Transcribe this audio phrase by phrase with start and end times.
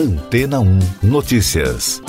[0.00, 2.00] Antena 1 Notícias.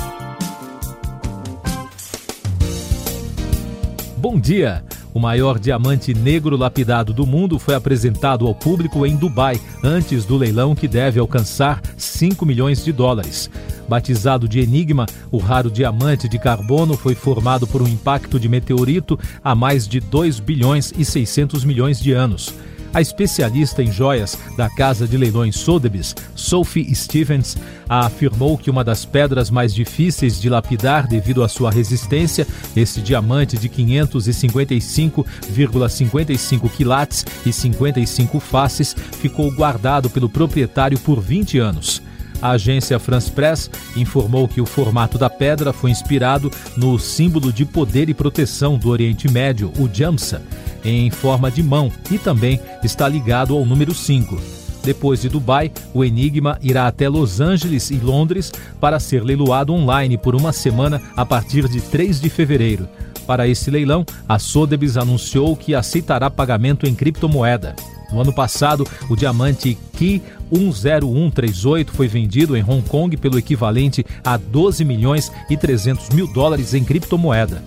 [4.16, 4.82] Bom dia!
[5.14, 10.38] O maior diamante negro lapidado do mundo foi apresentado ao público em Dubai, antes do
[10.38, 13.50] leilão que deve alcançar 5 milhões de dólares.
[13.90, 19.20] Batizado de Enigma, o raro diamante de carbono foi formado por um impacto de meteorito
[19.44, 22.54] há mais de 2 bilhões e 600 milhões de anos.
[22.94, 27.56] A especialista em joias da casa de leilões Sotheby's, Sophie Stevens,
[27.88, 32.46] afirmou que uma das pedras mais difíceis de lapidar devido à sua resistência,
[32.76, 42.02] esse diamante de 555,55 quilates e 55 faces, ficou guardado pelo proprietário por 20 anos.
[42.42, 47.66] A agência France Press informou que o formato da pedra foi inspirado no símbolo de
[47.66, 50.42] poder e proteção do Oriente Médio, o Jamsa,
[50.84, 54.62] em forma de mão e também está ligado ao número 5.
[54.84, 60.18] Depois de Dubai, o Enigma irá até Los Angeles e Londres para ser leiloado online
[60.18, 62.90] por uma semana a partir de 3 de fevereiro.
[63.28, 67.76] Para esse leilão, a Sotheby's anunciou que aceitará pagamento em criptomoeda.
[68.12, 74.38] No ano passado, o diamante Ki 10138 foi vendido em Hong Kong pelo equivalente a
[74.38, 77.64] 12 milhões e 300 mil dólares em criptomoeda.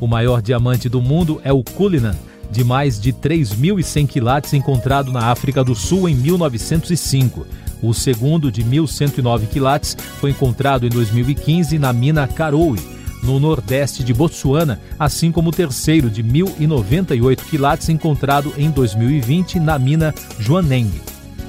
[0.00, 2.16] O maior diamante do mundo é o Cullinan,
[2.50, 7.46] de mais de 3.100 quilates encontrado na África do Sul em 1905.
[7.82, 12.78] O segundo, de 1.109 quilates, foi encontrado em 2015 na mina Karowe,
[13.22, 19.78] no nordeste de Botsuana, assim como o terceiro, de 1.098 quilates, encontrado em 2020 na
[19.78, 20.90] mina Joaneng.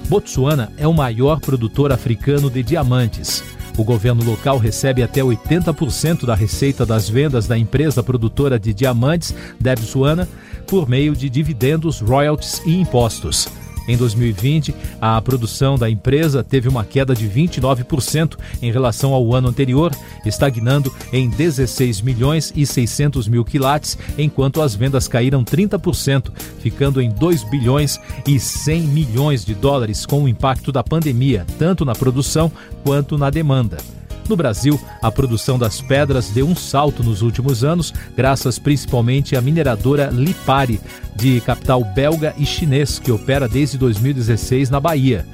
[0.07, 3.43] Botsuana é o maior produtor africano de diamantes.
[3.77, 9.33] O governo local recebe até 80% da receita das vendas da empresa produtora de diamantes,
[9.59, 10.27] Debsuana,
[10.67, 13.47] por meio de dividendos, royalties e impostos.
[13.89, 19.47] Em 2020, a produção da empresa teve uma queda de 29% em relação ao ano
[19.47, 19.91] anterior,
[20.23, 27.09] estagnando em 16 milhões e 600 mil quilates, enquanto as vendas caíram 30%, ficando em
[27.09, 32.51] 2 bilhões e 100 milhões de dólares com o impacto da pandemia, tanto na produção
[32.83, 33.77] quanto na demanda.
[34.29, 39.41] No Brasil, a produção das pedras deu um salto nos últimos anos, graças principalmente à
[39.41, 40.79] mineradora Lipari,
[41.15, 45.25] de capital belga e chinês, que opera desde 2016 na Bahia.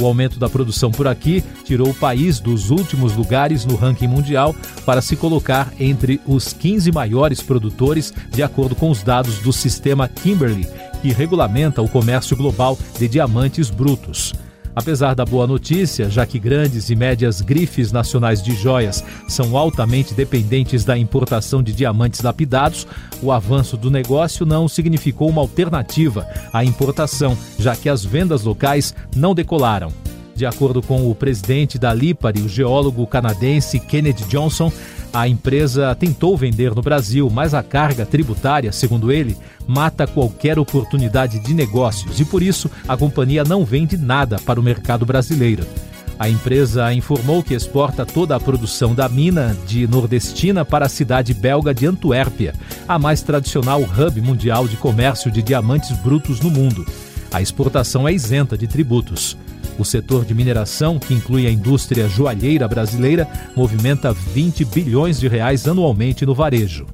[0.00, 4.56] O aumento da produção por aqui tirou o país dos últimos lugares no ranking mundial
[4.86, 10.08] para se colocar entre os 15 maiores produtores, de acordo com os dados do sistema
[10.08, 10.66] Kimberley,
[11.02, 14.32] que regulamenta o comércio global de diamantes brutos.
[14.78, 20.14] Apesar da boa notícia, já que grandes e médias grifes nacionais de joias são altamente
[20.14, 22.86] dependentes da importação de diamantes lapidados,
[23.20, 28.94] o avanço do negócio não significou uma alternativa à importação, já que as vendas locais
[29.16, 29.92] não decolaram.
[30.36, 34.72] De acordo com o presidente da Lipari, o geólogo canadense Kennedy Johnson,
[35.12, 39.36] a empresa tentou vender no Brasil, mas a carga tributária, segundo ele,
[39.66, 44.62] mata qualquer oportunidade de negócios e por isso a companhia não vende nada para o
[44.62, 45.66] mercado brasileiro.
[46.18, 51.32] A empresa informou que exporta toda a produção da mina de Nordestina para a cidade
[51.32, 52.54] belga de Antuérpia,
[52.88, 56.84] a mais tradicional hub mundial de comércio de diamantes brutos no mundo.
[57.32, 59.36] A exportação é isenta de tributos.
[59.78, 65.68] O setor de mineração, que inclui a indústria joalheira brasileira, movimenta 20 bilhões de reais
[65.68, 66.86] anualmente no varejo.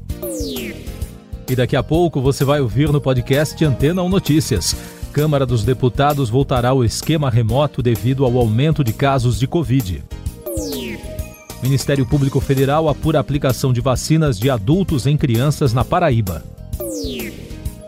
[1.49, 4.77] E daqui a pouco você vai ouvir no podcast Antena 1 Notícias.
[5.13, 10.03] Câmara dos Deputados voltará ao esquema remoto devido ao aumento de casos de Covid.
[11.63, 16.43] Ministério Público Federal apura aplicação de vacinas de adultos em crianças na Paraíba.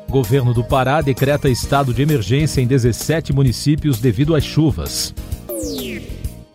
[0.09, 5.13] Governo do Pará decreta estado de emergência em 17 municípios devido às chuvas.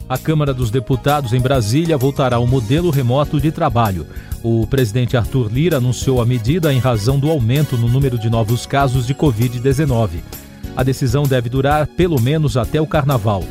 [0.07, 4.07] A Câmara dos Deputados em Brasília voltará ao modelo remoto de trabalho.
[4.43, 8.65] O presidente Arthur Lira anunciou a medida em razão do aumento no número de novos
[8.65, 10.21] casos de Covid-19.
[10.75, 13.43] A decisão deve durar pelo menos até o carnaval.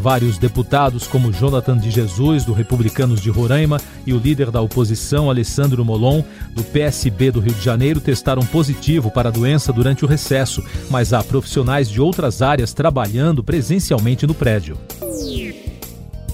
[0.00, 5.28] Vários deputados, como Jonathan de Jesus, do Republicanos de Roraima, e o líder da oposição,
[5.28, 6.22] Alessandro Molon,
[6.54, 11.12] do PSB do Rio de Janeiro, testaram positivo para a doença durante o recesso, mas
[11.12, 14.78] há profissionais de outras áreas trabalhando presencialmente no prédio.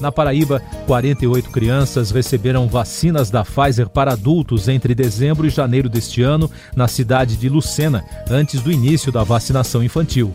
[0.00, 6.20] Na Paraíba, 48 crianças receberam vacinas da Pfizer para adultos entre dezembro e janeiro deste
[6.20, 10.34] ano, na cidade de Lucena, antes do início da vacinação infantil.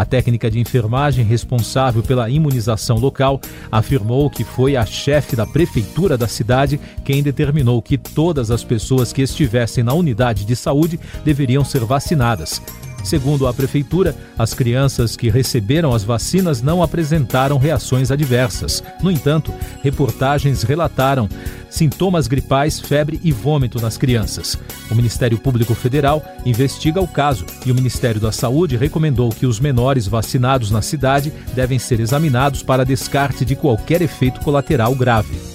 [0.00, 3.38] A técnica de enfermagem responsável pela imunização local
[3.70, 9.12] afirmou que foi a chefe da prefeitura da cidade quem determinou que todas as pessoas
[9.12, 12.62] que estivessem na unidade de saúde deveriam ser vacinadas.
[13.02, 18.82] Segundo a prefeitura, as crianças que receberam as vacinas não apresentaram reações adversas.
[19.02, 19.52] No entanto,
[19.82, 21.28] reportagens relataram
[21.68, 24.58] sintomas gripais, febre e vômito nas crianças.
[24.90, 29.60] O Ministério Público Federal investiga o caso e o Ministério da Saúde recomendou que os
[29.60, 35.49] menores vacinados na cidade devem ser examinados para descarte de qualquer efeito colateral grave.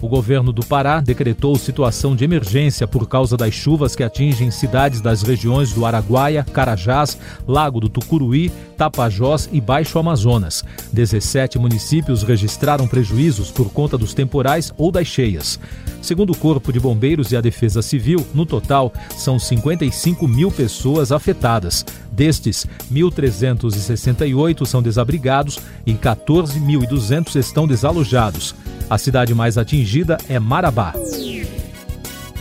[0.00, 5.00] O governo do Pará decretou situação de emergência por causa das chuvas que atingem cidades
[5.00, 10.64] das regiões do Araguaia, Carajás, Lago do Tucuruí, Tapajós e Baixo Amazonas.
[10.92, 15.58] 17 municípios registraram prejuízos por conta dos temporais ou das cheias.
[16.00, 21.10] Segundo o Corpo de Bombeiros e a Defesa Civil, no total, são 55 mil pessoas
[21.10, 21.84] afetadas.
[22.18, 28.56] Destes, 1.368 são desabrigados e 14.200 estão desalojados.
[28.90, 30.94] A cidade mais atingida é Marabá.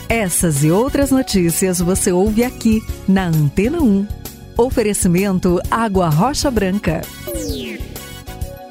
[0.09, 4.07] Essas e outras notícias você ouve aqui na Antena 1.
[4.57, 7.01] Oferecimento Água Rocha Branca.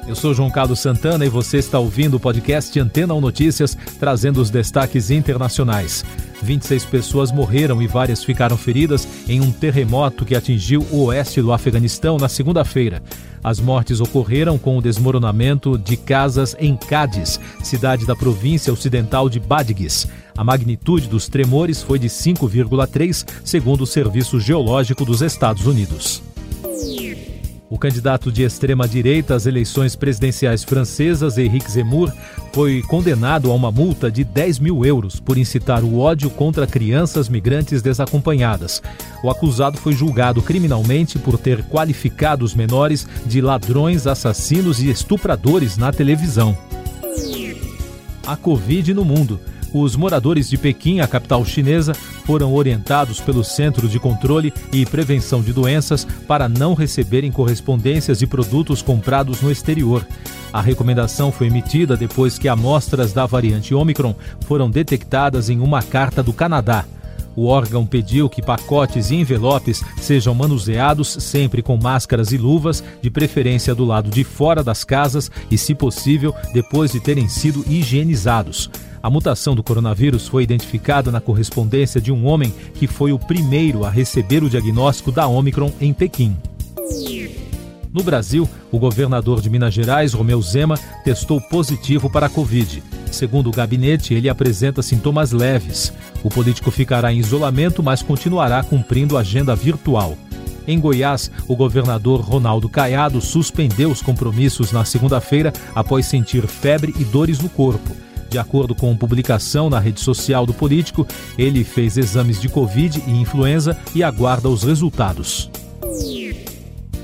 [0.05, 4.41] Eu sou João Carlos Santana e você está ouvindo o podcast Antena 1 Notícias, trazendo
[4.41, 6.03] os destaques internacionais.
[6.41, 11.51] 26 pessoas morreram e várias ficaram feridas em um terremoto que atingiu o oeste do
[11.51, 13.01] Afeganistão na segunda-feira.
[13.43, 19.39] As mortes ocorreram com o desmoronamento de casas em Cádiz, cidade da província ocidental de
[19.39, 20.07] Badghis.
[20.37, 26.21] A magnitude dos tremores foi de 5,3, segundo o Serviço Geológico dos Estados Unidos.
[27.69, 32.13] O candidato de extrema-direita às eleições presidenciais francesas, Henrique Zemmour,
[32.53, 37.27] foi condenado a uma multa de 10 mil euros por incitar o ódio contra crianças
[37.27, 38.81] migrantes desacompanhadas.
[39.21, 45.75] O acusado foi julgado criminalmente por ter qualificado os menores de ladrões, assassinos e estupradores
[45.75, 46.57] na televisão.
[48.25, 49.41] A Covid no mundo.
[49.73, 51.91] Os moradores de Pequim, a capital chinesa,
[52.27, 58.27] foram orientados pelo Centro de Controle e Prevenção de Doenças para não receberem correspondências de
[58.27, 60.05] produtos comprados no exterior.
[60.51, 66.21] A recomendação foi emitida depois que amostras da variante Omicron foram detectadas em uma carta
[66.21, 66.83] do Canadá.
[67.33, 73.09] O órgão pediu que pacotes e envelopes sejam manuseados sempre com máscaras e luvas, de
[73.09, 78.69] preferência do lado de fora das casas e, se possível, depois de terem sido higienizados.
[79.01, 83.85] A mutação do coronavírus foi identificada na correspondência de um homem que foi o primeiro
[83.85, 86.35] a receber o diagnóstico da Omicron em Pequim.
[87.93, 92.83] No Brasil, o governador de Minas Gerais, Romeu Zema, testou positivo para a Covid.
[93.11, 95.93] Segundo o gabinete, ele apresenta sintomas leves.
[96.23, 100.17] O político ficará em isolamento, mas continuará cumprindo agenda virtual.
[100.67, 107.05] Em Goiás, o governador Ronaldo Caiado suspendeu os compromissos na segunda-feira após sentir febre e
[107.05, 108.06] dores no corpo.
[108.29, 111.07] De acordo com publicação na rede social do político,
[111.37, 115.49] ele fez exames de Covid e influenza e aguarda os resultados.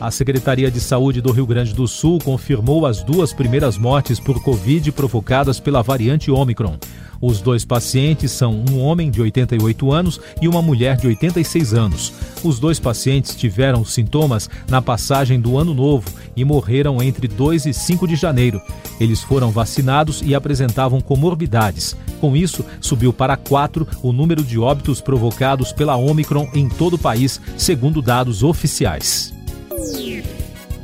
[0.03, 4.43] A Secretaria de Saúde do Rio Grande do Sul confirmou as duas primeiras mortes por
[4.43, 6.77] Covid provocadas pela variante Omicron.
[7.25, 12.11] Os dois pacientes são um homem de 88 anos e uma mulher de 86 anos.
[12.43, 17.73] Os dois pacientes tiveram sintomas na passagem do Ano Novo e morreram entre 2 e
[17.73, 18.61] 5 de janeiro.
[18.99, 21.95] Eles foram vacinados e apresentavam comorbidades.
[22.19, 26.99] Com isso, subiu para 4 o número de óbitos provocados pela Omicron em todo o
[26.99, 29.33] país, segundo dados oficiais.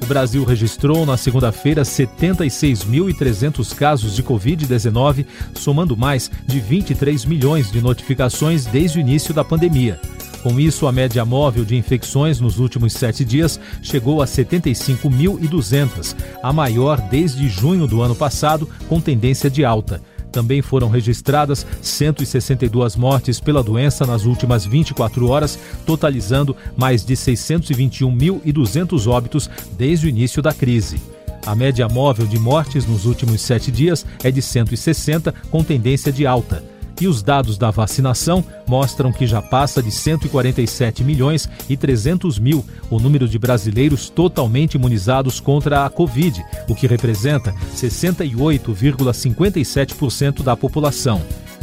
[0.10, 5.24] Brasil registrou na segunda-feira 76.300 casos de Covid-19,
[5.54, 10.02] somando mais de 23 milhões de notificações desde o início da pandemia.
[10.42, 16.52] Com isso, a média móvel de infecções nos últimos sete dias chegou a 75.200, a
[16.52, 20.02] maior desde junho do ano passado, com tendência de alta.
[20.32, 29.08] Também foram registradas 162 mortes pela doença nas últimas 24 horas, totalizando mais de 621.200
[29.08, 31.02] óbitos desde o início da crise.
[31.46, 36.28] A média móvel de mortes nos últimos sete dias é de 160, com tendência de
[36.28, 36.64] alta
[37.00, 42.66] e os dados da vacinação mostram que já passa de 147 milhões e 300 mil
[42.90, 51.22] o número de brasileiros totalmente imunizados contra a Covid, o que representa 68,57% da população.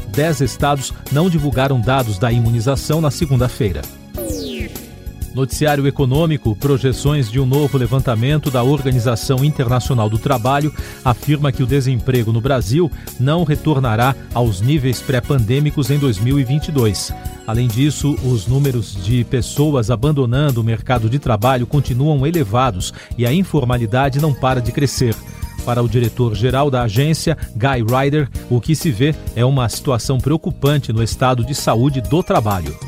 [0.08, 3.82] Dez estados não divulgaram dados da imunização na segunda-feira.
[5.36, 10.72] Noticiário Econômico, projeções de um novo levantamento da Organização Internacional do Trabalho
[11.04, 12.90] afirma que o desemprego no Brasil
[13.20, 17.12] não retornará aos níveis pré-pandêmicos em 2022.
[17.46, 23.32] Além disso, os números de pessoas abandonando o mercado de trabalho continuam elevados e a
[23.32, 25.14] informalidade não para de crescer.
[25.66, 30.94] Para o diretor-geral da agência, Guy Ryder, o que se vê é uma situação preocupante
[30.94, 32.85] no estado de saúde do trabalho.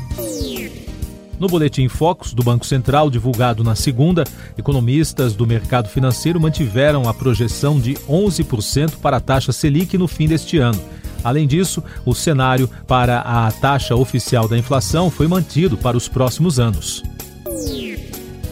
[1.39, 4.25] No Boletim Focus do Banco Central, divulgado na segunda,
[4.57, 10.27] economistas do mercado financeiro mantiveram a projeção de 11% para a taxa Selic no fim
[10.27, 10.79] deste ano.
[11.23, 16.59] Além disso, o cenário para a taxa oficial da inflação foi mantido para os próximos
[16.59, 17.03] anos.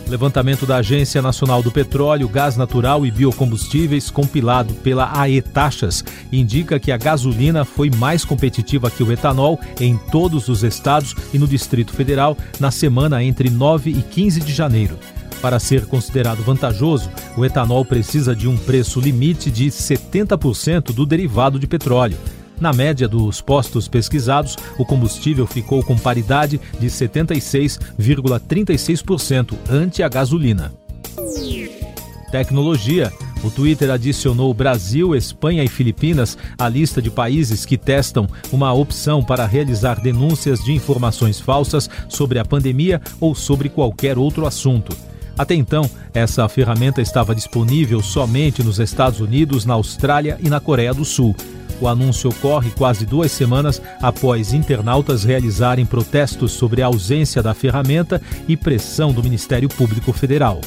[0.10, 6.80] Levantamento da Agência Nacional do Petróleo, Gás Natural e Biocombustíveis, compilado pela AE Taxas, indica
[6.80, 11.48] que a gasolina foi mais competitiva que o etanol em todos os estados e no
[11.48, 14.98] Distrito Federal na semana entre 9 e 15 de janeiro.
[15.42, 21.60] Para ser considerado vantajoso, o etanol precisa de um preço limite de 70% do derivado
[21.60, 22.18] de petróleo.
[22.60, 30.74] Na média dos postos pesquisados, o combustível ficou com paridade de 76,36% ante a gasolina.
[32.32, 33.14] Tecnologia.
[33.44, 39.24] O Twitter adicionou Brasil, Espanha e Filipinas à lista de países que testam uma opção
[39.24, 44.98] para realizar denúncias de informações falsas sobre a pandemia ou sobre qualquer outro assunto.
[45.38, 50.96] Até então, essa ferramenta estava disponível somente nos Estados Unidos, na Austrália e na Coreia
[50.96, 51.36] do Sul.
[51.80, 58.22] O anúncio ocorre quase duas semanas após internautas realizarem protestos sobre a ausência da ferramenta
[58.48, 60.62] e pressão do Ministério Público Federal.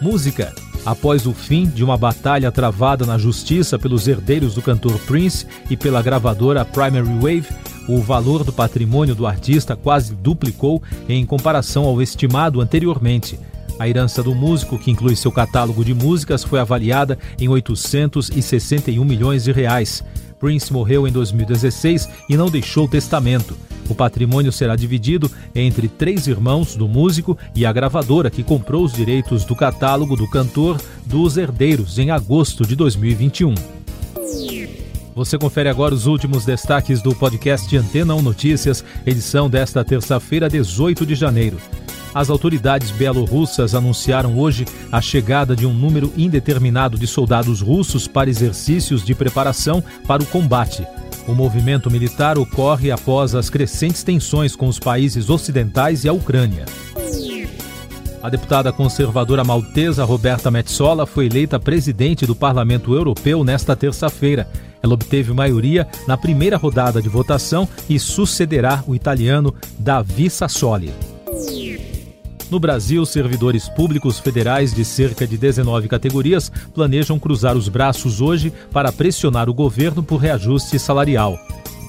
[0.00, 0.54] Música.
[0.84, 5.76] Após o fim de uma batalha travada na justiça pelos herdeiros do cantor Prince e
[5.76, 7.48] pela gravadora Primary Wave,
[7.88, 13.38] o valor do patrimônio do artista quase duplicou em comparação ao estimado anteriormente.
[13.78, 19.44] A herança do músico, que inclui seu catálogo de músicas, foi avaliada em 861 milhões
[19.44, 20.02] de reais.
[20.38, 23.56] Prince morreu em 2016 e não deixou testamento.
[23.88, 28.92] O patrimônio será dividido entre três irmãos do músico e a gravadora que comprou os
[28.92, 33.54] direitos do catálogo do cantor dos herdeiros em agosto de 2021.
[35.14, 41.06] Você confere agora os últimos destaques do podcast Antena 1 Notícias, edição desta terça-feira, 18
[41.06, 41.56] de janeiro.
[42.16, 48.30] As autoridades bielorrussas anunciaram hoje a chegada de um número indeterminado de soldados russos para
[48.30, 50.82] exercícios de preparação para o combate.
[51.28, 56.64] O movimento militar ocorre após as crescentes tensões com os países ocidentais e a Ucrânia.
[58.22, 64.48] A deputada conservadora maltesa Roberta Metsola foi eleita presidente do Parlamento Europeu nesta terça-feira.
[64.82, 70.94] Ela obteve maioria na primeira rodada de votação e sucederá o italiano Davi Sassoli.
[72.50, 78.52] No Brasil, servidores públicos federais de cerca de 19 categorias planejam cruzar os braços hoje
[78.70, 81.38] para pressionar o governo por reajuste salarial.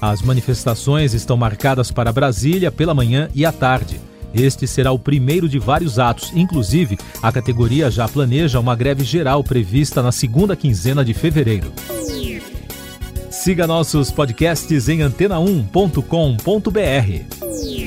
[0.02, 4.00] As manifestações estão marcadas para Brasília pela manhã e à tarde.
[4.34, 6.32] Este será o primeiro de vários atos.
[6.36, 11.72] Inclusive, a categoria já planeja uma greve geral prevista na segunda quinzena de fevereiro.
[13.30, 17.87] Siga nossos podcasts em antena1.com.br.